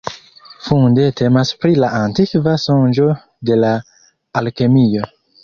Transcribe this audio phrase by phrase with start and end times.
[0.67, 3.07] Funde temas pri la antikva sonĝo
[3.51, 3.71] de la
[4.43, 5.07] alkemio.